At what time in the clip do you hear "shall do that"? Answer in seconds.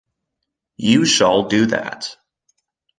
1.05-2.17